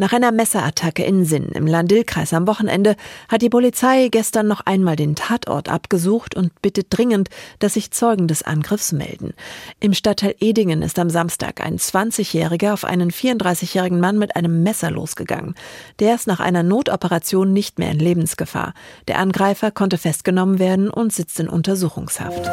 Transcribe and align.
Nach 0.00 0.12
einer 0.12 0.30
Messerattacke 0.30 1.02
in 1.02 1.24
Sinn 1.24 1.48
im 1.54 1.66
Landil-Kreis 1.66 2.32
am 2.32 2.46
Wochenende 2.46 2.94
hat 3.28 3.42
die 3.42 3.50
Polizei 3.50 4.08
gestern 4.12 4.46
noch 4.46 4.60
einmal 4.60 4.94
den 4.94 5.16
Tatort 5.16 5.68
abgesucht 5.68 6.36
und 6.36 6.62
bittet 6.62 6.86
dringend, 6.90 7.30
dass 7.58 7.74
sich 7.74 7.90
Zeugen 7.90 8.28
des 8.28 8.44
Angriffs 8.44 8.92
melden. 8.92 9.34
Im 9.80 9.94
Stadtteil 9.94 10.36
Edingen 10.38 10.82
ist 10.82 11.00
am 11.00 11.10
Samstag 11.10 11.60
ein 11.60 11.78
20-Jähriger 11.78 12.74
auf 12.74 12.84
einen 12.84 13.10
34-jährigen 13.10 13.98
Mann 13.98 14.18
mit 14.18 14.36
einem 14.36 14.62
Messer 14.62 14.92
losgegangen. 14.92 15.56
Der 15.98 16.14
ist 16.14 16.28
nach 16.28 16.38
einer 16.38 16.62
Notoperation 16.62 17.52
nicht 17.52 17.80
mehr 17.80 17.90
in 17.90 17.98
Lebensgefahr. 17.98 18.74
Der 19.08 19.18
Angreifer 19.18 19.72
konnte 19.72 19.98
festgenommen 19.98 20.60
werden 20.60 20.90
und 20.90 21.12
sitzt 21.12 21.40
in 21.40 21.48
Untersuchungshaft. 21.48 22.48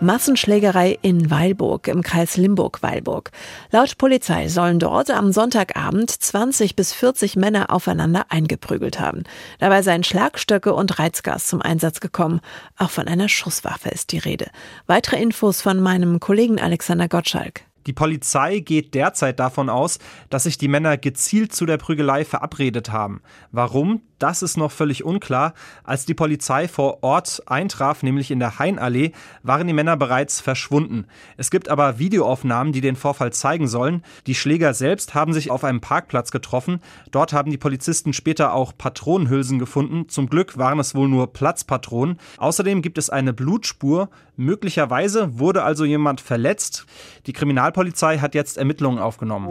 Massenschlägerei 0.00 0.98
in 1.02 1.30
Weilburg 1.30 1.86
im 1.88 2.02
Kreis 2.02 2.36
Limburg-Weilburg. 2.36 3.30
Laut 3.70 3.98
Polizei 3.98 4.48
sollen 4.48 4.78
dort 4.78 5.10
am 5.10 5.32
Sonntagabend 5.32 6.10
20 6.10 6.74
bis 6.74 6.92
40 6.92 7.36
Männer 7.36 7.70
aufeinander 7.70 8.26
eingeprügelt 8.30 8.98
haben. 8.98 9.24
Dabei 9.58 9.82
seien 9.82 10.02
Schlagstöcke 10.02 10.72
und 10.72 10.98
Reizgas 10.98 11.46
zum 11.46 11.60
Einsatz 11.60 12.00
gekommen. 12.00 12.40
Auch 12.78 12.90
von 12.90 13.08
einer 13.08 13.28
Schusswaffe 13.28 13.90
ist 13.90 14.12
die 14.12 14.18
Rede. 14.18 14.50
Weitere 14.86 15.20
Infos 15.20 15.60
von 15.60 15.80
meinem 15.80 16.18
Kollegen 16.18 16.60
Alexander 16.60 17.08
Gottschalk. 17.08 17.62
Die 17.86 17.92
Polizei 17.92 18.60
geht 18.60 18.94
derzeit 18.94 19.40
davon 19.40 19.68
aus, 19.68 19.98
dass 20.28 20.44
sich 20.44 20.58
die 20.58 20.68
Männer 20.68 20.96
gezielt 20.98 21.54
zu 21.54 21.66
der 21.66 21.78
Prügelei 21.78 22.24
verabredet 22.24 22.90
haben. 22.90 23.22
Warum? 23.52 24.02
Das 24.20 24.42
ist 24.42 24.58
noch 24.58 24.70
völlig 24.70 25.02
unklar. 25.02 25.54
Als 25.82 26.04
die 26.04 26.12
Polizei 26.12 26.68
vor 26.68 27.02
Ort 27.02 27.42
eintraf, 27.46 28.02
nämlich 28.02 28.30
in 28.30 28.38
der 28.38 28.58
Hainallee, 28.58 29.12
waren 29.42 29.66
die 29.66 29.72
Männer 29.72 29.96
bereits 29.96 30.42
verschwunden. 30.42 31.06
Es 31.38 31.50
gibt 31.50 31.70
aber 31.70 31.98
Videoaufnahmen, 31.98 32.74
die 32.74 32.82
den 32.82 32.96
Vorfall 32.96 33.32
zeigen 33.32 33.66
sollen. 33.66 34.04
Die 34.26 34.34
Schläger 34.34 34.74
selbst 34.74 35.14
haben 35.14 35.32
sich 35.32 35.50
auf 35.50 35.64
einem 35.64 35.80
Parkplatz 35.80 36.32
getroffen. 36.32 36.80
Dort 37.10 37.32
haben 37.32 37.50
die 37.50 37.56
Polizisten 37.56 38.12
später 38.12 38.52
auch 38.52 38.74
Patronenhülsen 38.76 39.58
gefunden. 39.58 40.10
Zum 40.10 40.28
Glück 40.28 40.58
waren 40.58 40.78
es 40.78 40.94
wohl 40.94 41.08
nur 41.08 41.32
Platzpatronen. 41.32 42.18
Außerdem 42.36 42.82
gibt 42.82 42.98
es 42.98 43.08
eine 43.08 43.32
Blutspur. 43.32 44.10
Möglicherweise 44.36 45.38
wurde 45.38 45.62
also 45.62 45.86
jemand 45.86 46.20
verletzt. 46.20 46.84
Die 47.26 47.32
Kriminalpolizei 47.32 47.79
hat 48.20 48.34
jetzt 48.34 48.58
Ermittlungen 48.58 48.98
aufgenommen. 48.98 49.50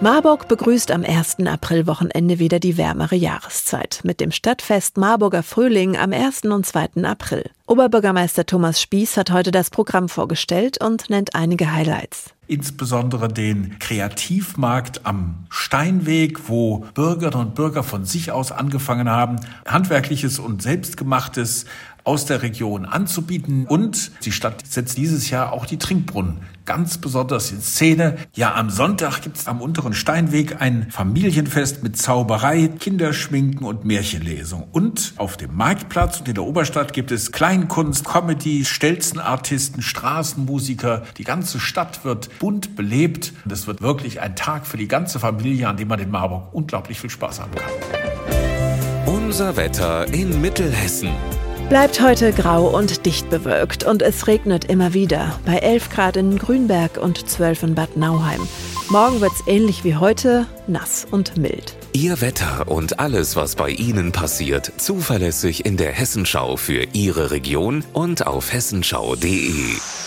Marburg 0.00 0.48
begrüßt 0.48 0.90
am 0.90 1.04
1. 1.04 1.46
Aprilwochenende 1.46 2.38
wieder 2.38 2.58
die 2.58 2.76
wärmere 2.76 3.14
Jahreszeit 3.14 4.00
mit 4.02 4.20
dem 4.20 4.32
Stadtfest 4.32 4.96
Marburger 4.96 5.42
Frühling 5.42 5.96
am 5.96 6.12
1. 6.12 6.42
und 6.42 6.66
2. 6.66 7.04
April. 7.04 7.48
Oberbürgermeister 7.66 8.44
Thomas 8.44 8.80
Spieß 8.80 9.16
hat 9.16 9.30
heute 9.30 9.50
das 9.52 9.70
Programm 9.70 10.08
vorgestellt 10.08 10.82
und 10.82 11.10
nennt 11.10 11.34
einige 11.34 11.72
Highlights 11.72 12.34
insbesondere 12.46 13.28
den 13.28 13.78
Kreativmarkt 13.78 15.06
am 15.06 15.46
Steinweg, 15.48 16.48
wo 16.48 16.84
Bürgerinnen 16.94 17.46
und 17.46 17.54
Bürger 17.54 17.82
von 17.82 18.04
sich 18.04 18.32
aus 18.32 18.52
angefangen 18.52 19.08
haben, 19.08 19.36
handwerkliches 19.66 20.38
und 20.38 20.62
selbstgemachtes 20.62 21.64
aus 22.04 22.26
der 22.26 22.42
Region 22.42 22.84
anzubieten. 22.84 23.66
Und 23.66 24.12
die 24.24 24.32
Stadt 24.32 24.64
setzt 24.66 24.98
dieses 24.98 25.30
Jahr 25.30 25.52
auch 25.52 25.66
die 25.66 25.78
Trinkbrunnen 25.78 26.38
ganz 26.64 26.98
besonders 26.98 27.50
in 27.50 27.60
Szene. 27.60 28.16
Ja, 28.34 28.54
am 28.54 28.70
Sonntag 28.70 29.20
gibt 29.22 29.36
es 29.36 29.46
am 29.46 29.60
unteren 29.60 29.94
Steinweg 29.94 30.60
ein 30.60 30.88
Familienfest 30.90 31.82
mit 31.82 31.96
Zauberei, 31.96 32.68
Kinderschminken 32.68 33.66
und 33.66 33.84
Märchenlesung. 33.84 34.68
Und 34.72 35.14
auf 35.16 35.36
dem 35.36 35.54
Marktplatz 35.54 36.20
und 36.20 36.28
in 36.28 36.34
der 36.34 36.44
Oberstadt 36.44 36.92
gibt 36.92 37.10
es 37.10 37.32
Kleinkunst, 37.32 38.04
Comedy, 38.06 38.64
Stelzenartisten, 38.64 39.82
Straßenmusiker. 39.82 41.02
Die 41.18 41.24
ganze 41.24 41.60
Stadt 41.60 42.04
wird 42.04 42.38
bunt 42.38 42.76
belebt. 42.76 43.32
Und 43.44 43.52
es 43.52 43.66
wird 43.66 43.82
wirklich 43.82 44.20
ein 44.20 44.36
Tag 44.36 44.66
für 44.66 44.76
die 44.76 44.88
ganze 44.88 45.18
Familie, 45.18 45.68
an 45.68 45.76
dem 45.76 45.88
man 45.88 46.00
in 46.00 46.10
Marburg 46.10 46.48
unglaublich 46.52 47.00
viel 47.00 47.10
Spaß 47.10 47.40
haben 47.40 47.52
kann. 47.54 47.70
Unser 49.06 49.56
Wetter 49.56 50.06
in 50.12 50.40
Mittelhessen. 50.40 51.10
Bleibt 51.68 52.02
heute 52.02 52.32
grau 52.32 52.66
und 52.68 53.06
dicht 53.06 53.30
bewölkt 53.30 53.84
und 53.84 54.02
es 54.02 54.26
regnet 54.26 54.66
immer 54.66 54.92
wieder. 54.92 55.40
Bei 55.46 55.56
11 55.56 55.90
Grad 55.90 56.16
in 56.16 56.38
Grünberg 56.38 56.98
und 56.98 57.28
12 57.28 57.62
in 57.62 57.74
Bad 57.74 57.96
Nauheim. 57.96 58.46
Morgen 58.90 59.22
wird's 59.22 59.42
ähnlich 59.46 59.82
wie 59.82 59.96
heute, 59.96 60.46
nass 60.66 61.06
und 61.10 61.38
mild. 61.38 61.74
Ihr 61.94 62.20
Wetter 62.20 62.68
und 62.68 63.00
alles, 63.00 63.34
was 63.34 63.56
bei 63.56 63.70
Ihnen 63.70 64.12
passiert, 64.12 64.72
zuverlässig 64.76 65.64
in 65.64 65.78
der 65.78 65.92
Hessenschau 65.92 66.56
für 66.58 66.86
Ihre 66.92 67.30
Region 67.30 67.82
und 67.94 68.26
auf 68.26 68.52
hessenschau.de. 68.52 70.03